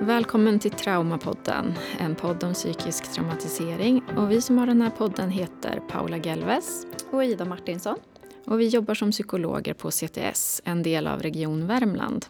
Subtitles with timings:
[0.00, 4.02] Välkommen till Traumapodden, en podd om psykisk traumatisering.
[4.16, 7.98] Och vi som har den här podden heter Paula Gelves och Ida Martinsson.
[8.46, 12.26] Och vi jobbar som psykologer på CTS, en del av Region Värmland.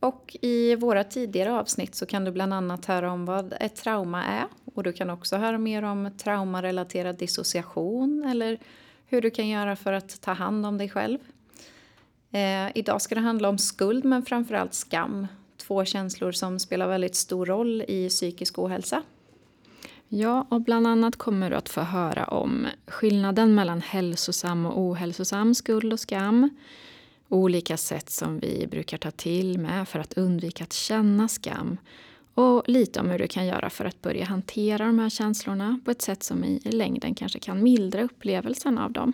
[0.00, 4.24] Och i våra tidigare avsnitt så kan du bland annat höra om vad ett trauma
[4.24, 4.46] är.
[4.74, 8.58] Och du kan också höra mer om traumarelaterad dissociation eller
[9.06, 11.18] hur du kan göra för att ta hand om dig själv.
[12.30, 15.26] Eh, idag ska det handla om skuld men framförallt skam.
[15.66, 19.02] Två känslor som spelar väldigt stor roll i psykisk ohälsa.
[20.08, 25.54] Ja, och bland annat kommer du att få höra om skillnaden mellan hälsosam och ohälsosam
[25.54, 26.50] skuld och skam.
[27.28, 31.78] Olika sätt som vi brukar ta till med för att undvika att känna skam.
[32.34, 35.90] Och lite om hur du kan göra för att börja hantera de här känslorna på
[35.90, 39.12] ett sätt som i längden kanske kan mildra upplevelsen av dem.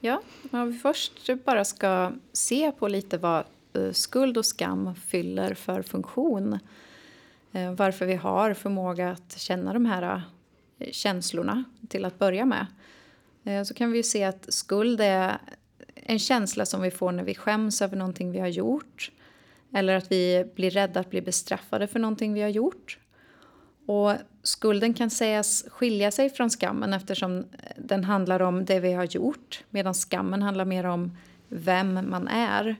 [0.00, 5.54] Ja, om vi först bara ska se på lite vad Eh, skuld och skam fyller
[5.54, 6.58] för funktion.
[7.52, 10.22] Eh, varför vi har förmåga att känna de här
[10.78, 12.66] eh, känslorna till att börja med.
[13.66, 15.38] Så kan vi se att skuld är
[15.94, 19.10] en känsla som vi får när vi skäms över någonting vi har gjort.
[19.74, 22.98] Eller att vi blir rädda att bli bestraffade för någonting vi har gjort.
[23.86, 27.44] Och skulden kan sägas skilja sig från skammen eftersom
[27.76, 31.16] den handlar om det vi har gjort medan skammen handlar mer om
[31.48, 32.76] vem man är.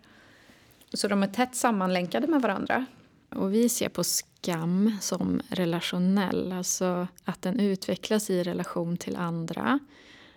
[0.93, 2.87] Så de är tätt sammanlänkade med varandra.
[3.29, 9.79] Och vi ser på skam som relationell, alltså att den utvecklas i relation till andra.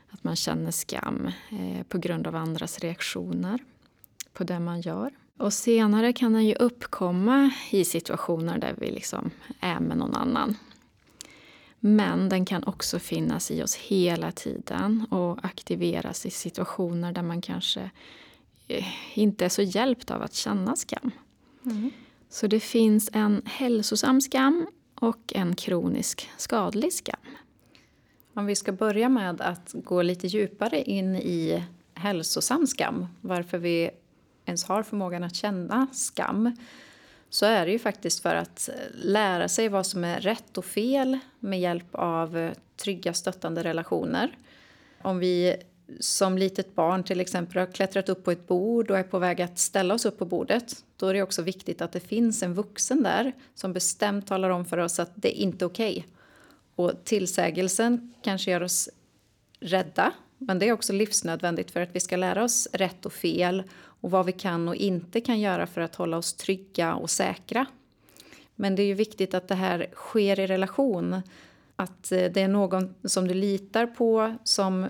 [0.10, 3.60] Att man känner skam eh, på grund av andras reaktioner
[4.34, 5.12] på det man gör.
[5.38, 10.56] Och senare kan den ju uppkomma i situationer där vi liksom är med någon annan.
[11.80, 17.42] Men den kan också finnas i oss hela tiden och aktiveras i situationer där man
[17.42, 17.90] kanske
[19.14, 21.12] inte är så hjälpt av att känna skam.
[21.66, 21.92] Mm.
[22.30, 27.20] Så det finns en hälsosam skam och en kronisk skadlig skam.
[28.34, 31.64] Om vi ska börja med att gå lite djupare in i
[31.94, 33.90] hälsosam skam, varför vi
[34.46, 36.56] ens har förmågan att känna skam,
[37.30, 41.20] så är det ju faktiskt för att lära sig vad som är rätt och fel
[41.40, 44.38] med hjälp av trygga stöttande relationer.
[45.02, 45.56] Om vi
[46.00, 49.42] som litet barn till exempel har klättrat upp på ett bord och är på väg
[49.42, 52.54] att ställa oss upp på bordet, då är det också viktigt att det finns en
[52.54, 55.92] vuxen där som bestämt talar om för oss att det inte är okej.
[55.92, 56.04] Okay.
[56.76, 58.90] Och tillsägelsen kanske gör oss
[59.60, 63.64] rädda, men det är också livsnödvändigt för att vi ska lära oss rätt och fel
[63.74, 67.66] och vad vi kan och inte kan göra för att hålla oss trygga och säkra.
[68.56, 71.22] Men det är ju viktigt att det här sker i relation.
[71.76, 74.88] Att eh, det är någon som du litar på som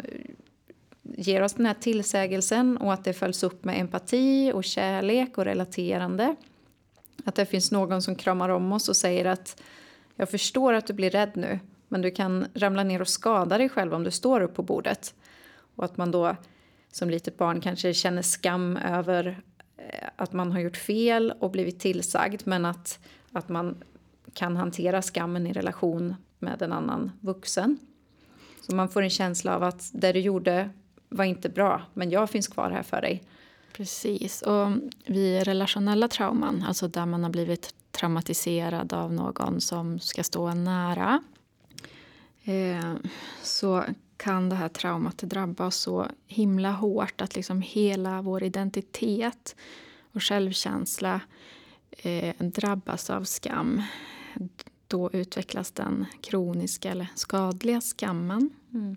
[1.17, 5.45] ger oss den här tillsägelsen och att det följs upp med empati och kärlek och
[5.45, 6.35] relaterande.
[7.25, 9.61] Att det finns någon som kramar om oss och säger att
[10.15, 13.69] jag förstår att du blir rädd nu men du kan ramla ner och skada dig
[13.69, 15.15] själv om du står upp på bordet.
[15.75, 16.35] Och att man då
[16.91, 19.41] som litet barn kanske känner skam över
[19.77, 22.99] eh, att man har gjort fel och blivit tillsagd men att,
[23.31, 23.83] att man
[24.33, 27.77] kan hantera skammen i relation med en annan vuxen.
[28.61, 30.69] Så man får en känsla av att det du gjorde
[31.09, 33.23] var inte bra men jag finns kvar här för dig.
[33.73, 34.41] Precis.
[34.41, 34.67] Och
[35.05, 41.23] vid relationella trauman, alltså där man har blivit traumatiserad av någon som ska stå nära
[42.43, 42.93] eh,
[43.43, 43.83] så
[44.17, 49.55] kan det här traumat drabba oss så himla hårt att liksom hela vår identitet
[50.11, 51.21] och självkänsla
[51.91, 53.81] eh, drabbas av skam.
[54.87, 58.49] Då utvecklas den kroniska eller skadliga skammen.
[58.73, 58.95] Mm.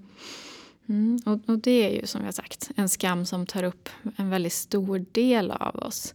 [0.90, 4.30] Mm, och, och, det är ju som jag sagt en skam som tar upp en
[4.30, 6.14] väldigt stor del av oss.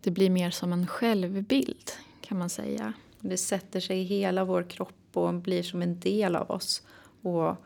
[0.00, 1.90] Det blir mer som en självbild
[2.20, 2.92] kan man säga.
[3.20, 6.82] Det sätter sig i hela vår kropp och blir som en del av oss.
[7.22, 7.56] Och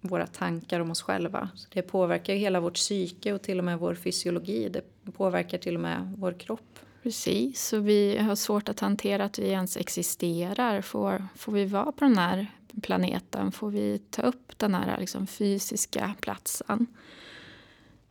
[0.00, 1.48] våra tankar om oss själva.
[1.54, 4.68] Så det påverkar hela vårt psyke och till och med vår fysiologi.
[4.68, 6.78] Det påverkar till och med vår kropp.
[7.06, 10.80] Precis, och vi har svårt att hantera att vi ens existerar.
[10.80, 12.46] Får, får vi vara på den här
[12.82, 13.52] planeten?
[13.52, 16.86] Får vi ta upp den här liksom, fysiska platsen?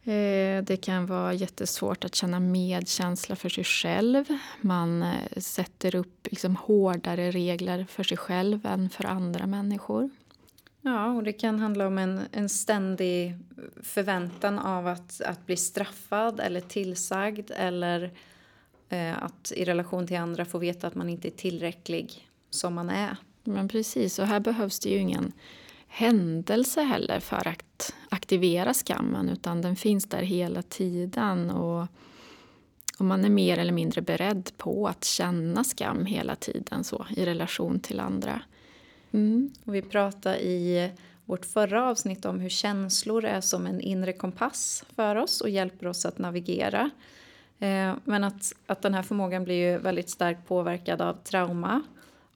[0.03, 4.25] Eh, det kan vara jättesvårt att känna medkänsla för sig själv.
[4.61, 10.09] Man eh, sätter upp liksom hårdare regler för sig själv än för andra människor.
[10.81, 13.37] Ja, och det kan handla om en, en ständig
[13.83, 18.09] förväntan av att, att bli straffad eller tillsagd eller eh,
[19.19, 23.17] att i relation till andra få veta att man inte är tillräcklig som man är.
[23.43, 25.31] Men precis, och här behövs det ju ingen
[25.87, 31.49] händelse heller för att aktivera skammen utan den finns där hela tiden.
[31.49, 31.87] Och
[32.97, 37.25] och man är mer eller mindre beredd på att känna skam hela tiden så i
[37.25, 38.41] relation till andra.
[39.11, 39.51] Mm.
[39.65, 40.91] Och vi pratade i
[41.25, 45.87] vårt förra avsnitt om hur känslor är som en inre kompass för oss och hjälper
[45.87, 46.89] oss att navigera.
[47.59, 51.81] Eh, men att, att den här förmågan blir ju väldigt starkt påverkad av trauma.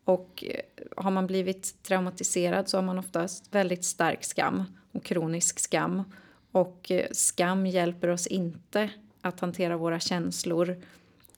[0.03, 0.61] Och eh,
[1.03, 6.03] har man blivit traumatiserad så har man oftast väldigt stark skam och kronisk skam.
[6.51, 8.89] Och eh, skam hjälper oss inte
[9.21, 10.81] att hantera våra känslor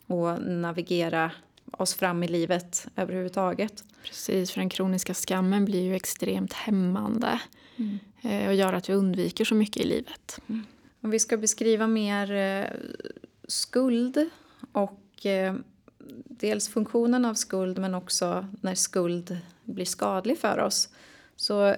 [0.06, 1.31] och navigera
[1.72, 3.83] oss fram i livet överhuvudtaget.
[4.04, 7.39] Precis, för den kroniska skammen blir ju extremt hämmande
[7.78, 8.48] mm.
[8.48, 10.39] och gör att vi undviker så mycket i livet.
[10.50, 10.66] Mm.
[11.01, 12.31] Om vi ska beskriva mer
[13.51, 14.30] skuld
[14.71, 15.56] och eh,
[16.25, 20.89] dels funktionen av skuld men också när skuld blir skadlig för oss.
[21.36, 21.75] Så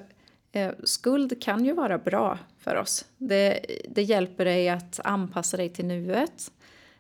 [0.52, 3.06] eh, skuld kan ju vara bra för oss.
[3.18, 6.52] Det, det hjälper dig att anpassa dig till nuet.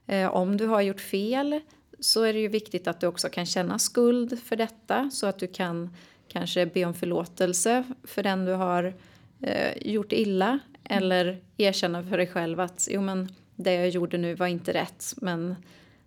[0.05, 1.59] Eh, om du har gjort fel
[1.99, 5.39] så är det ju viktigt att du också kan känna skuld för detta så att
[5.39, 5.95] du kan
[6.27, 8.93] kanske be om förlåtelse för den du har
[9.41, 13.29] eh, gjort illa eller erkänna för dig själv att jo, men
[13.63, 15.56] det jag gjorde nu var inte rätt men...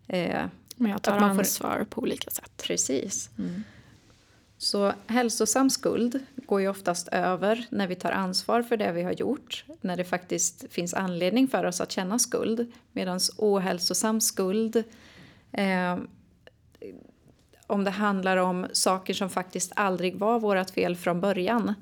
[0.07, 0.45] Eh,
[0.79, 1.85] men jag tar ansvar får...
[1.85, 2.53] på olika sätt.
[2.57, 3.31] Precis.
[3.39, 3.63] Mm.
[4.59, 9.13] Så hälsosam skuld går ju oftast över när vi tar ansvar för det vi har
[9.13, 9.65] gjort.
[9.81, 12.73] När det faktiskt finns anledning för oss att känna skuld.
[12.93, 14.85] Medan ohälsosam skuld
[15.53, 15.99] eh,
[17.67, 21.75] om det handlar om saker som faktiskt aldrig var vårt fel från början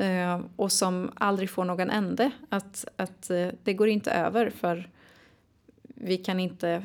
[0.00, 2.30] eh, och som aldrig får någon ände.
[2.48, 4.88] Att, att eh, det går inte över för
[5.96, 6.82] vi kan inte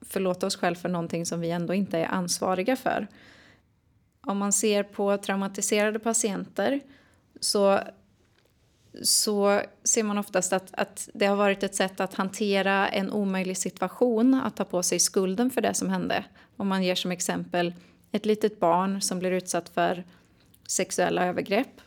[0.00, 3.06] förlåta oss själva för någonting som vi ändå inte är ansvariga för.
[4.20, 6.80] Om man ser på traumatiserade patienter
[7.40, 7.80] så,
[9.02, 13.56] så ser man oftast att, att det har varit ett sätt att hantera en omöjlig
[13.56, 16.24] situation, att ta på sig skulden för det som hände.
[16.56, 17.74] Om man ger som exempel
[18.12, 20.04] ett litet barn som blir utsatt för
[20.66, 21.80] sexuella övergrepp.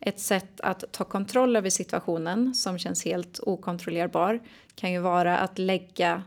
[0.00, 4.40] Ett sätt att ta kontroll över situationen som känns helt okontrollerbar
[4.74, 6.22] kan ju vara att lägga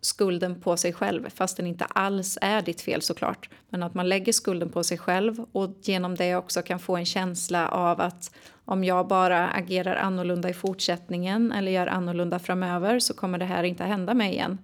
[0.00, 3.48] skulden på sig själv fast den inte alls är ditt fel såklart.
[3.68, 7.06] Men att man lägger skulden på sig själv och genom det också kan få en
[7.06, 8.34] känsla av att
[8.64, 13.62] om jag bara agerar annorlunda i fortsättningen eller gör annorlunda framöver så kommer det här
[13.62, 14.58] inte hända mig igen.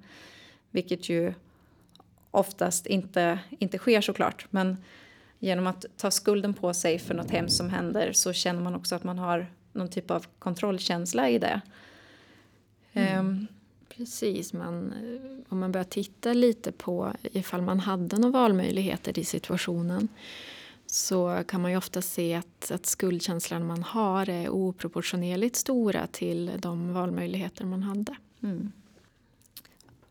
[0.70, 1.34] Vilket ju
[2.30, 4.46] oftast inte, inte sker såklart.
[4.50, 4.76] Men
[5.38, 8.94] genom att ta skulden på sig för något hemskt som händer så känner man också
[8.94, 11.60] att man har någon typ av kontrollkänsla i det.
[12.92, 13.26] Mm.
[13.26, 13.46] Um,
[13.96, 19.24] Precis, man, eh, om man börjar titta lite på ifall man hade några valmöjligheter i
[19.24, 20.08] situationen
[20.86, 26.50] så kan man ju ofta se att, att skuldkänslan man har är oproportionerligt stora till
[26.58, 28.16] de valmöjligheter man hade.
[28.42, 28.72] Mm.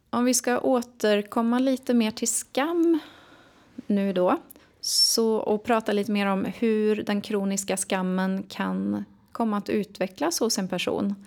[0.09, 2.99] Om vi ska återkomma lite mer till skam
[3.87, 4.37] nu då
[4.87, 10.57] så, och prata lite mer om hur den kroniska skammen kan komma att utvecklas hos
[10.57, 11.25] en person.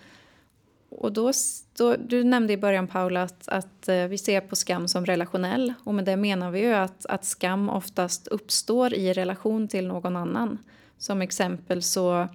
[0.89, 1.33] Och då,
[1.77, 5.75] då, du nämnde i början, Paula, att, att eh, vi ser på skam som relationell.
[5.85, 10.17] Och med det menar vi ju att, att skam oftast uppstår i relation till någon
[10.17, 10.59] annan.
[10.99, 12.29] Som exempel så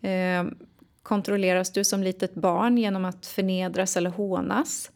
[0.00, 0.44] eh,
[1.02, 4.90] kontrolleras du som litet barn genom att förnedras eller hånas.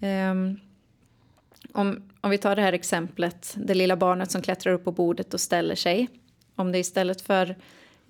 [0.00, 0.34] Eh,
[1.72, 5.34] om, om vi tar det här exemplet, det lilla barnet som klättrar upp på bordet
[5.34, 6.08] och ställer sig.
[6.56, 7.56] Om det istället för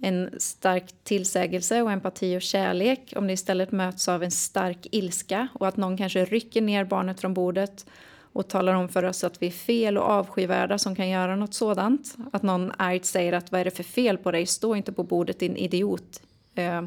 [0.02, 5.49] en stark tillsägelse och empati och kärlek om det istället möts av en stark ilska
[5.54, 7.87] och att någon kanske rycker ner barnet från bordet
[8.33, 11.54] och talar om för oss att vi är fel och avskyvärda som kan göra något
[11.54, 12.16] sådant.
[12.33, 15.02] Att någon argt säger att vad är det för fel på dig, stå inte på
[15.02, 16.23] bordet din idiot.
[16.54, 16.83] Eh,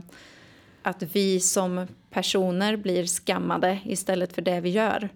[0.81, 5.09] att vi som personer blir skammade istället för det vi gör.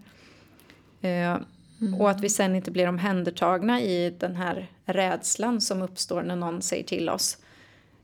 [1.01, 1.37] Eh,
[1.81, 2.01] Mm.
[2.01, 6.61] Och att vi sen inte blir omhändertagna i den här rädslan som uppstår när någon
[6.61, 7.37] säger till oss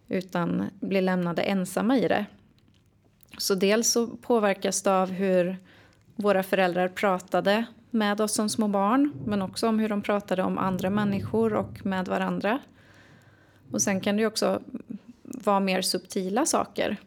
[0.08, 2.26] utan blir lämnade ensamma i det.
[3.38, 5.58] Så dels så påverkas det av hur
[6.16, 10.58] våra föräldrar pratade med oss som små barn men också om hur de pratade om
[10.58, 12.60] andra människor och med varandra.
[13.72, 14.62] Och sen kan det också
[15.24, 16.98] vara mer subtila saker.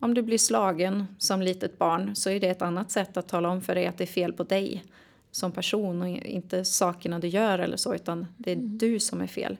[0.00, 3.48] Om du blir slagen som litet barn så är det ett annat sätt att tala
[3.48, 4.84] om för dig att det är fel på dig
[5.30, 8.78] som person och inte sakerna du gör eller så utan det är mm.
[8.78, 9.56] du som är fel.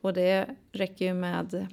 [0.00, 1.66] Och det räcker ju med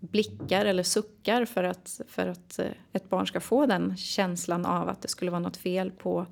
[0.00, 4.88] blickar eller suckar för att, för att eh, ett barn ska få den känslan av
[4.88, 6.26] att det skulle vara något fel på,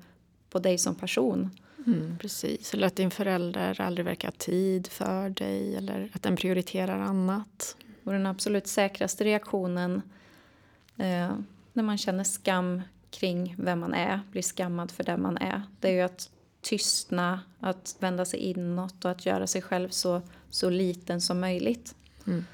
[0.49, 1.49] på dig som person.
[1.85, 6.35] Mm, precis, eller att din förälder aldrig verkar ha tid för dig eller att den
[6.35, 7.77] prioriterar annat.
[8.03, 10.01] Och den absolut säkraste reaktionen
[10.97, 11.35] eh,
[11.73, 15.63] när man känner skam kring vem man är, blir skammad för den man är.
[15.79, 16.29] Det är ju att
[16.61, 21.95] tystna, att vända sig inåt och att göra sig själv så, så liten som möjligt.
[22.27, 22.45] Mm.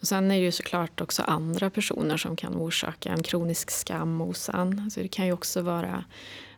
[0.00, 4.20] Och sen är det ju såklart också andra personer som kan orsaka en kronisk skam
[4.20, 4.80] hos en.
[4.80, 6.04] Alltså det kan ju också vara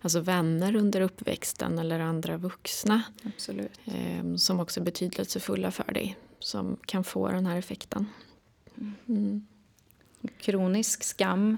[0.00, 3.02] alltså vänner under uppväxten eller andra vuxna.
[3.84, 8.06] Eh, som också är betydelsefulla för dig, som kan få den här effekten.
[9.08, 9.46] Mm.
[10.40, 11.56] Kronisk skam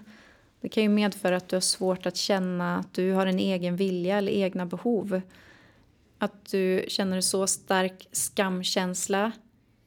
[0.63, 3.77] det kan ju medföra att du har svårt att känna att du har en egen
[3.77, 5.21] vilja eller egna behov.
[6.19, 9.33] Att du känner så stark skamkänsla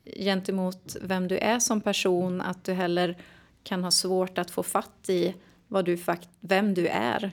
[0.05, 3.17] gentemot vem du är som person att du heller
[3.63, 5.35] kan ha svårt att få fatt i
[5.67, 5.97] vad du
[6.39, 7.31] vem du är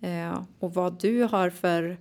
[0.00, 1.96] eh, och vad du har för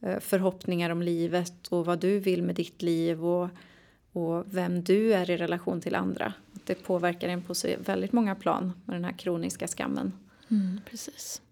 [0.00, 3.48] eh, förhoppningar om livet och vad du vill med ditt liv och,
[4.12, 6.32] och vem du är i relation till andra.
[6.70, 10.12] Det påverkar en på så väldigt många plan med den här kroniska skammen.
[10.48, 11.42] Mm, precis.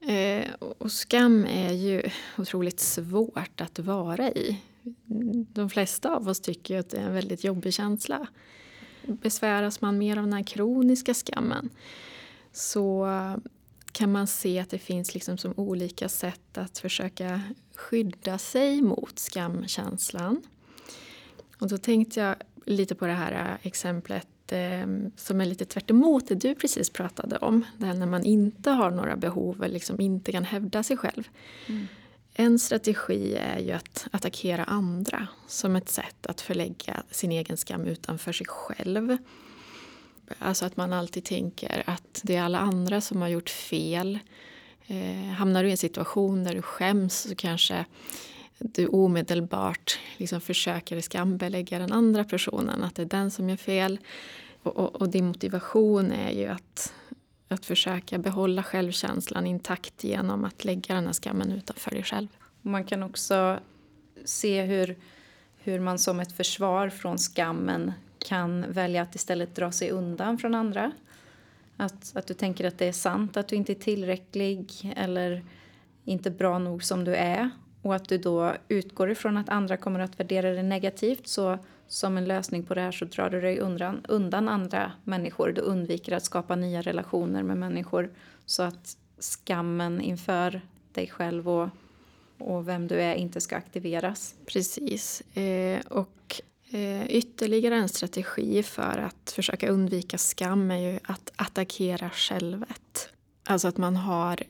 [0.00, 2.02] Eh, och skam är ju
[2.38, 4.60] otroligt svårt att vara i
[5.52, 8.26] de flesta av oss tycker att det är en väldigt jobbig känsla.
[9.06, 11.70] Besväras man mer av den här kroniska skammen
[12.52, 13.08] så
[13.92, 17.40] kan man se att det finns liksom som olika sätt att försöka
[17.74, 20.42] skydda sig mot skamkänslan.
[21.58, 22.36] Och då tänkte jag
[22.66, 24.86] lite på det här exemplet eh,
[25.16, 25.88] som är lite tvärt
[26.28, 27.64] det du precis pratade om.
[27.78, 31.28] Det här när man inte har några behov eller liksom inte kan hävda sig själv.
[31.66, 31.86] Mm.
[32.36, 37.84] En strategi är ju att attackera andra som ett sätt att förlägga sin egen skam
[37.84, 39.16] utanför sig själv.
[40.38, 44.18] Alltså att man alltid tänker att det är alla andra som har gjort fel.
[44.86, 47.84] Eh, hamnar du i en situation där du skäms så kanske
[48.58, 53.98] du omedelbart liksom försöker skambelägga den andra personen, att det är den som gör fel.
[54.62, 56.92] Och, och, och din motivation är ju att
[57.48, 62.28] att försöka behålla självkänslan intakt genom att lägga den här skammen utanför dig själv.
[62.62, 63.58] Man kan också
[64.24, 64.96] se hur,
[65.58, 70.54] hur man som ett försvar från skammen kan välja att istället dra sig undan från
[70.54, 70.92] andra.
[71.76, 75.44] Att, att du tänker att det är sant att du inte är tillräcklig eller
[76.04, 77.50] inte bra nog som du är
[77.84, 82.16] och att du då utgår ifrån att andra kommer att värdera det negativt så som
[82.16, 85.52] en lösning på det här så drar du dig undan, undan andra människor.
[85.52, 88.10] Du undviker att skapa nya relationer med människor
[88.46, 90.60] så att skammen inför
[90.92, 91.68] dig själv och,
[92.38, 94.34] och vem du är inte ska aktiveras.
[94.46, 95.20] Precis.
[95.36, 102.10] Eh, och eh, ytterligare en strategi för att försöka undvika skam är ju att attackera
[102.10, 103.08] självet.
[103.44, 104.42] Alltså att man har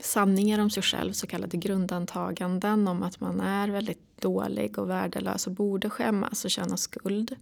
[0.00, 5.46] sanningar om sig själv, så kallade grundantaganden om att man är väldigt dålig och värdelös
[5.46, 7.36] och borde skämmas och känna skuld.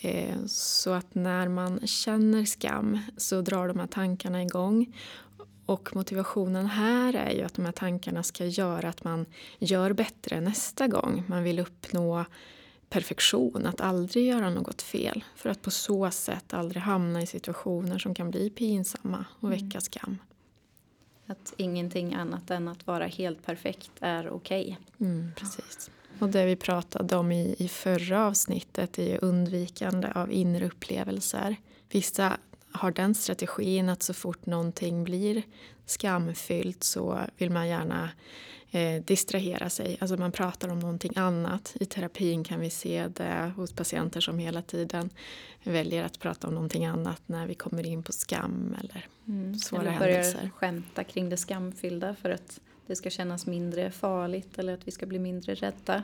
[0.00, 4.96] Eh, så att när man känner skam så drar de här tankarna igång.
[5.66, 9.26] Och motivationen här är ju att de här tankarna ska göra att man
[9.58, 11.22] gör bättre nästa gång.
[11.26, 12.24] Man vill uppnå
[12.90, 15.24] perfektion, att aldrig göra något fel.
[15.36, 19.64] För att på så sätt aldrig hamna i situationer som kan bli pinsamma och väcka
[19.64, 19.80] mm.
[19.80, 20.18] skam.
[21.30, 24.78] Att ingenting annat än att vara helt perfekt är okej.
[24.98, 25.08] Okay.
[25.08, 25.90] Mm, precis.
[26.18, 31.56] Och det vi pratade om i, i förra avsnittet är undvikande av inre upplevelser.
[31.90, 32.38] Vissa
[32.72, 35.42] har den strategin att så fort någonting blir
[35.86, 38.10] skamfyllt så vill man gärna
[38.70, 39.96] eh, distrahera sig.
[40.00, 41.76] Alltså man pratar om någonting annat.
[41.80, 45.10] I terapin kan vi se det hos patienter som hela tiden
[45.62, 49.58] väljer att prata om någonting annat när vi kommer in på skam eller mm.
[49.58, 50.50] svåra eller börjar händelser.
[50.54, 55.06] skämta kring det skamfyllda för att det ska kännas mindre farligt eller att vi ska
[55.06, 56.02] bli mindre rädda.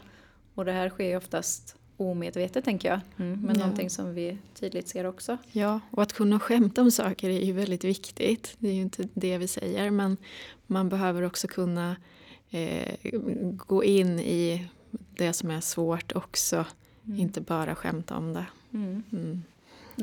[0.54, 3.00] Och det här sker ju oftast omedvetet tänker jag.
[3.16, 3.62] Mm, men ja.
[3.64, 5.38] någonting som vi tydligt ser också.
[5.52, 8.56] Ja, och att kunna skämta om saker är ju väldigt viktigt.
[8.58, 10.16] Det är ju inte det vi säger men
[10.66, 11.96] man behöver också kunna
[12.54, 12.94] eh,
[13.56, 16.66] gå in i det som är svårt också.
[17.06, 17.18] Mm.
[17.20, 18.46] Inte bara skämta om det.
[18.72, 19.02] Mm.
[19.12, 19.42] mm.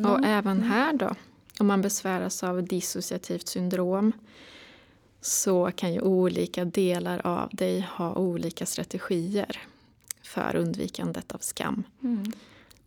[0.05, 0.69] Och även mm.
[0.69, 1.15] här då,
[1.59, 4.11] om man besväras av dissociativt syndrom
[5.21, 9.59] så kan ju olika delar av dig ha olika strategier
[10.21, 11.83] för undvikandet av skam.
[12.03, 12.31] Mm.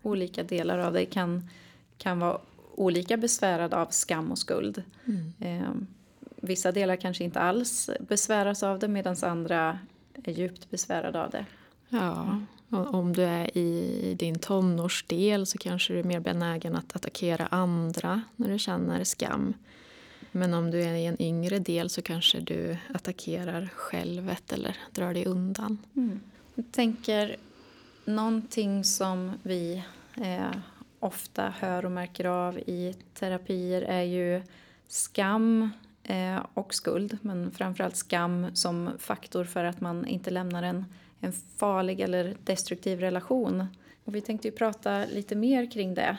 [0.02, 1.48] Olika delar av dig kan,
[1.98, 2.38] kan vara
[2.74, 4.82] olika besvärade av skam och skuld.
[5.04, 5.32] Mm.
[5.40, 5.70] Eh,
[6.44, 9.78] vissa delar kanske inte alls besväras av det medan andra
[10.24, 11.46] är djupt besvärade av det.
[11.88, 17.46] Ja, om du är i din tonårsdel så kanske du är mer benägen att attackera
[17.46, 19.54] andra när du känner skam.
[20.32, 25.14] Men om du är i en yngre del så kanske du attackerar självet eller drar
[25.14, 25.78] dig undan.
[25.96, 26.20] Mm.
[26.54, 27.36] Jag tänker
[28.04, 29.82] någonting som vi
[30.16, 30.56] eh,
[31.00, 34.42] ofta hör och märker av i terapier är ju
[34.88, 35.70] skam
[36.54, 37.18] och skuld.
[37.22, 40.84] Men framförallt skam som faktor för att man inte lämnar en,
[41.20, 43.66] en farlig eller destruktiv relation.
[44.04, 46.16] Och vi tänkte ju prata lite mer kring det.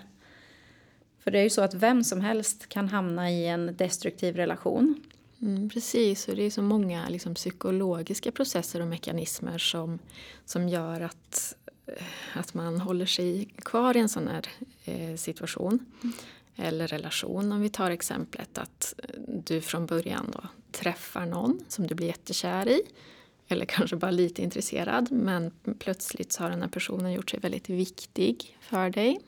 [1.19, 5.01] För det är ju så att vem som helst kan hamna i en destruktiv relation.
[5.41, 9.99] Mm, precis, och det är så många liksom, psykologiska processer och mekanismer som,
[10.45, 14.47] som gör att, eh, att man håller sig kvar i en sån här
[14.85, 15.85] eh, situation.
[16.03, 16.15] Mm.
[16.55, 21.87] Eller relation, om vi tar exemplet att eh, du från början då träffar någon som
[21.87, 22.81] du blir jättekär i.
[23.47, 27.69] Eller kanske bara lite intresserad men plötsligt så har den här personen gjort sig väldigt
[27.69, 29.19] viktig för dig.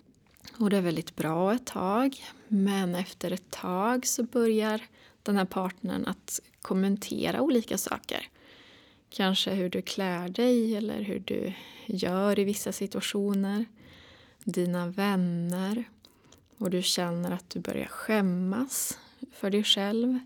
[0.59, 2.23] Och det är väldigt bra ett tag.
[2.47, 4.81] Men efter ett tag så börjar
[5.23, 8.27] den här partnern att kommentera olika saker.
[9.09, 11.53] Kanske hur du klär dig eller hur du
[11.85, 13.65] gör i vissa situationer.
[14.43, 15.83] Dina vänner.
[16.57, 18.99] Och du känner att du börjar skämmas
[19.31, 20.19] för dig själv.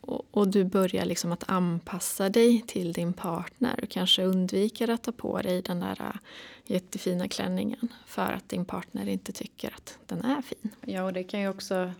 [0.00, 3.78] Och, och du börjar liksom att anpassa dig till din partner.
[3.80, 6.20] Du kanske undviker att ta på dig den där äh,
[6.64, 10.70] jättefina klänningen för att din partner inte tycker att den är fin.
[10.80, 11.92] Ja, och det kan ju också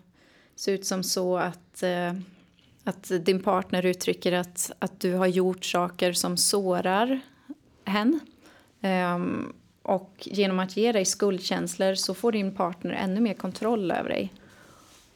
[0.55, 2.13] se ut som så att, eh,
[2.83, 7.21] att din partner uttrycker att, att du har gjort saker som sårar
[7.85, 8.19] hen.
[8.81, 9.53] Um,
[9.83, 14.33] och genom att ge dig skuldkänslor så får din partner ännu mer kontroll över dig.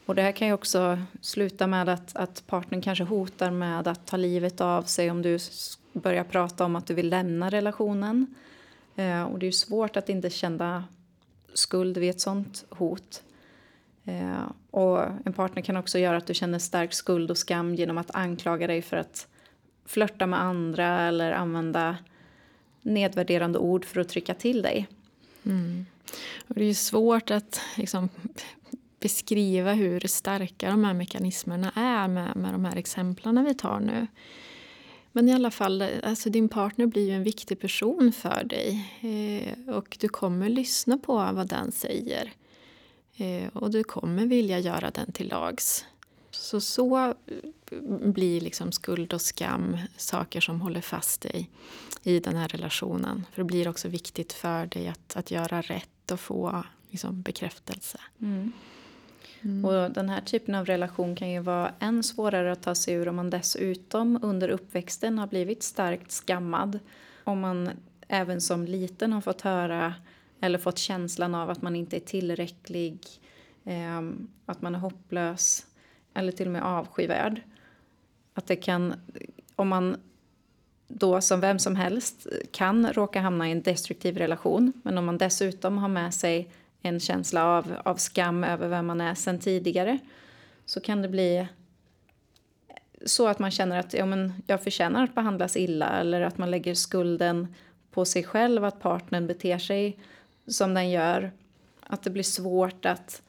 [0.06, 4.06] Och det här kan ju också sluta med att, att partnern kanske hotar med att
[4.06, 5.40] ta livet av sig om du
[5.94, 8.36] börjar prata om att du vill lämna relationen.
[8.96, 10.84] Eh, och det är ju svårt att inte känna
[11.54, 13.24] skuld vid ett sånt hot.
[14.06, 17.98] Eh, och en partner kan också göra att du känner stark skuld och skam genom
[17.98, 19.28] att anklaga dig för att
[19.86, 21.98] flörta med andra eller använda
[22.88, 24.88] nedvärderande ord för att trycka till dig.
[25.46, 25.86] Mm.
[26.48, 28.10] Och det är svårt att liksom,
[29.00, 34.08] beskriva hur starka de här mekanismerna är med, med de här exemplen vi tar nu.
[35.12, 38.86] Men i alla fall, alltså din partner blir ju en viktig person för dig.
[39.02, 42.32] Eh, och du kommer lyssna på vad den säger.
[43.18, 45.86] Eh, och du kommer vilja göra den till lags.
[46.32, 47.16] Så så
[48.14, 51.50] blir liksom skuld och skam saker som håller fast dig
[52.04, 53.26] i den här relationen.
[53.32, 58.00] För det blir också viktigt för dig att, att göra rätt och få liksom, bekräftelse.
[58.22, 58.52] Mm.
[59.42, 59.66] Mm.
[59.66, 63.08] Och den här typen av relation kan ju vara än svårare att ta sig ur
[63.08, 66.80] om man dessutom under uppväxten har blivit starkt skammad.
[67.24, 67.70] Om man
[68.08, 69.94] även som liten har fått höra
[70.42, 73.00] eller fått känslan av att man inte är tillräcklig,
[73.66, 74.02] eh,
[74.46, 75.66] att man är hopplös
[76.14, 77.42] eller till och med avskyvärd.
[78.38, 78.94] Att det kan,
[79.56, 79.98] om man
[80.88, 85.18] då som vem som helst kan råka hamna i en destruktiv relation men om man
[85.18, 86.50] dessutom har med sig
[86.82, 90.00] en känsla av, av skam över vem man är sen tidigare
[90.66, 91.48] så kan det bli
[93.06, 96.52] så att man känner att ja, men jag förtjänar att behandlas illa eller att man
[96.52, 97.56] lägger skulden
[97.92, 100.00] på sig själv att partnern beter sig
[100.48, 101.32] som den gör.
[101.80, 103.22] Att det blir svårt att,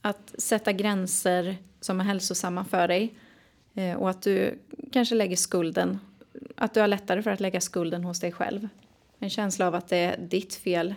[0.00, 3.14] att sätta gränser som är hälsosamma för dig
[3.74, 4.58] Eh, och att du
[4.92, 6.00] kanske lägger skulden,
[6.56, 8.68] att du har lättare för att lägga skulden hos dig själv.
[9.18, 10.94] En känsla av att det är ditt fel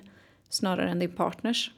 [0.49, 1.71] snarare än din partners.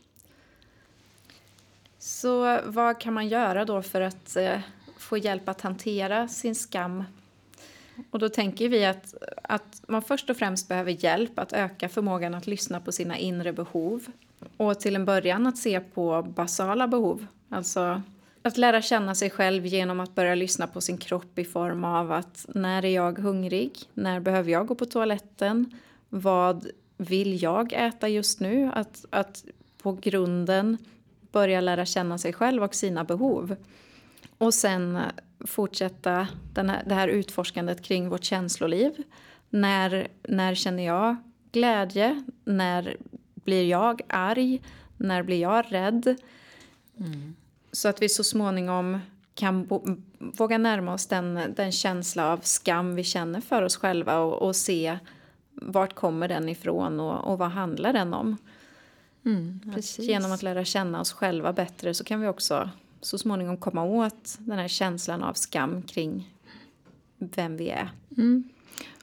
[1.99, 4.59] Så vad kan man göra då för att eh,
[4.97, 7.03] få hjälp att hantera sin skam?
[8.11, 12.35] Och då tänker vi att, att man först och främst behöver hjälp att öka förmågan
[12.35, 14.05] att lyssna på sina inre behov.
[14.57, 17.25] Och till en början att se på basala behov.
[17.49, 18.01] Alltså
[18.45, 22.11] att lära känna sig själv genom att börja lyssna på sin kropp i form av
[22.11, 23.79] att när är jag hungrig?
[23.93, 25.79] När behöver jag gå på toaletten?
[26.09, 28.71] Vad vill jag äta just nu?
[28.73, 29.45] Att, att
[29.81, 30.77] på grunden
[31.31, 33.55] börja lära känna sig själv och sina behov.
[34.37, 35.01] Och sen eh,
[35.39, 39.03] fortsätta den här, det här utforskandet kring vårt känsloliv.
[39.49, 41.15] När, när känner jag
[41.51, 42.23] glädje?
[42.43, 42.97] När
[43.33, 44.61] blir jag arg?
[44.97, 46.15] När blir jag rädd?
[46.99, 47.35] Mm.
[47.75, 48.99] Så att vi så småningom
[49.33, 49.67] kan
[50.19, 54.55] våga närma oss den, den känsla av skam vi känner för oss själva och, och
[54.55, 54.97] se
[55.51, 58.37] vart kommer den ifrån och, och vad handlar den om.
[59.25, 62.69] Mm, att genom att lära känna oss själva bättre så kan vi också
[63.01, 66.33] så småningom komma åt den här känslan av skam kring
[67.17, 67.89] vem vi är.
[68.17, 68.43] Mm.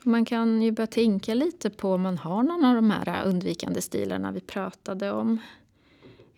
[0.03, 3.83] Man kan ju börja tänka lite på om man har någon av de här undvikande
[3.83, 5.39] stilarna vi pratade om.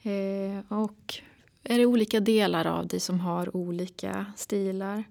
[0.03, 1.21] Eh, och
[1.65, 5.05] är det olika delar av dig som har olika stilar?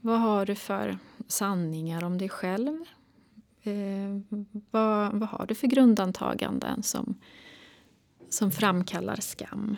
[0.00, 2.84] Vad har du för sanningar om dig själv?
[3.62, 4.20] Eh,
[4.70, 7.14] vad, vad har du för grundantaganden som
[8.34, 9.76] som framkallar skam.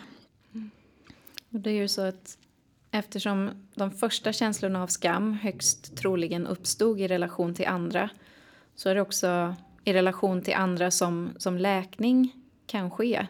[1.50, 2.38] Och det är ju så att
[2.90, 8.10] Eftersom de första känslorna av skam högst troligen uppstod i relation till andra
[8.74, 12.32] så är det också i relation till andra som, som läkning
[12.66, 13.26] kan ske.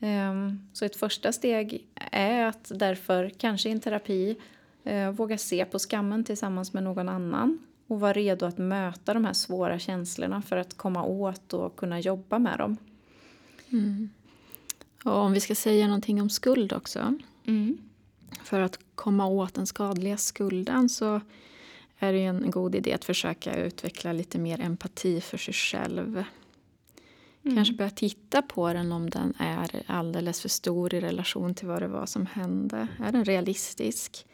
[0.00, 4.36] Um, så ett första steg är att därför, kanske i en terapi,
[4.86, 9.24] uh, våga se på skammen tillsammans med någon annan och vara redo att möta de
[9.24, 12.76] här svåra känslorna för att komma åt och kunna jobba med dem.
[13.72, 14.10] Mm.
[15.04, 17.14] Och om vi ska säga någonting om skuld också.
[17.44, 17.78] Mm.
[18.42, 21.20] För att komma åt den skadliga skulden så
[21.98, 26.24] är det en god idé att försöka utveckla lite mer empati för sig själv.
[27.44, 27.56] Mm.
[27.56, 31.82] Kanske börja titta på den om den är alldeles för stor i relation till vad
[31.82, 32.88] det var som hände.
[33.04, 34.26] Är den realistisk?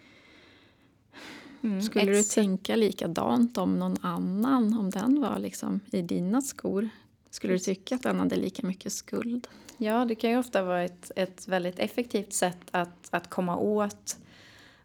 [1.63, 6.89] Mm, Skulle du tänka likadant om någon annan, om den var liksom i dina skor?
[7.31, 9.49] Skulle du tycka att den hade lika mycket skuld?
[9.77, 14.17] Ja, det kan ju ofta vara ett, ett väldigt effektivt sätt att, att komma åt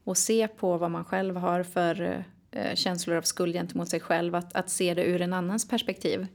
[0.03, 4.36] och se på vad man själv har för eh, känslor av skuld gentemot sig själv.
[4.36, 6.27] Att, att se det ur en annans perspektiv.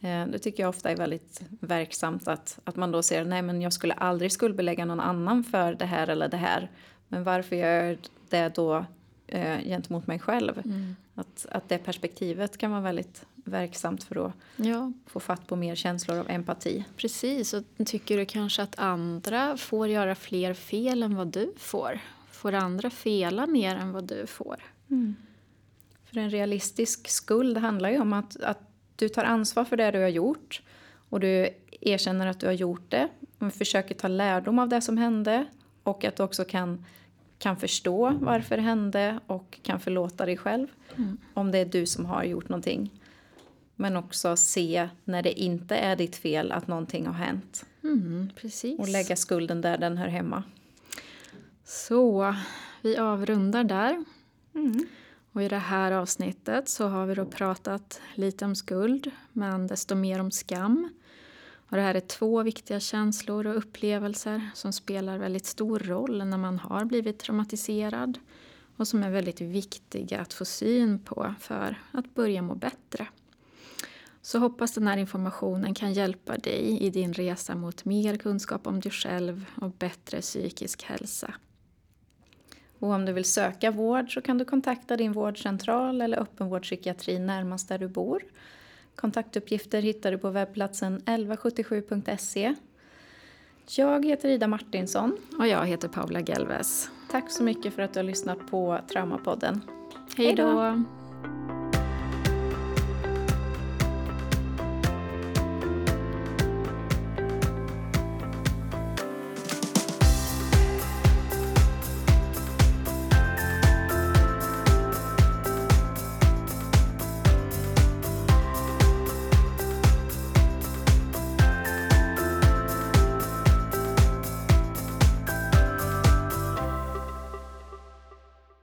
[0.00, 2.28] Eh, det tycker jag ofta är väldigt verksamt.
[2.28, 5.84] Att, att man då ser, nej men jag skulle aldrig skuldbelägga någon annan för det
[5.84, 6.70] här eller det här.
[7.08, 8.84] Men varför gör jag det då
[9.26, 10.58] eh, gentemot mig själv?
[10.64, 10.96] Mm.
[11.14, 14.92] Att, att det perspektivet kan vara väldigt verksamt för att ja.
[15.06, 16.84] få fatt på mer känslor av empati.
[16.96, 22.00] Precis, och tycker du kanske att andra får göra fler fel än vad du får?
[22.30, 24.56] Får andra fela mer än vad du får?
[24.90, 25.16] Mm.
[26.04, 28.67] För en realistisk skuld handlar ju om att, att
[28.98, 30.62] du tar ansvar för det du har gjort
[31.08, 31.48] och du
[31.80, 33.08] erkänner att du har gjort det
[33.38, 35.46] och försöker ta lärdom av det som hände
[35.82, 36.84] och att du också kan,
[37.38, 41.18] kan förstå varför det hände och kan förlåta dig själv mm.
[41.34, 42.90] om det är du som har gjort någonting.
[43.76, 47.66] Men också se när det inte är ditt fel att någonting har hänt.
[47.82, 48.30] Mm.
[48.78, 50.42] Och lägga skulden där den hör hemma.
[51.64, 52.34] Så,
[52.82, 54.04] vi avrundar där.
[54.54, 54.86] Mm.
[55.32, 59.94] Och I det här avsnittet så har vi då pratat lite om skuld, men desto
[59.94, 60.88] mer om skam.
[61.70, 66.38] Och det här är två viktiga känslor och upplevelser som spelar väldigt stor roll när
[66.38, 68.18] man har blivit traumatiserad
[68.76, 73.06] och som är väldigt viktiga att få syn på för att börja må bättre.
[74.22, 78.80] Så hoppas den här informationen kan hjälpa dig i din resa mot mer kunskap om
[78.80, 81.34] dig själv och bättre psykisk hälsa.
[82.78, 87.68] Och om du vill söka vård så kan du kontakta din vårdcentral eller öppenvårdspsykiatri närmast
[87.68, 88.22] där du bor.
[88.94, 92.54] Kontaktuppgifter hittar du på webbplatsen 1177.se.
[93.76, 95.16] Jag heter Ida Martinsson.
[95.38, 96.90] Och jag heter Paula Gelves.
[97.10, 99.60] Tack så mycket för att du har lyssnat på Traumapodden.
[100.16, 100.84] Hej då!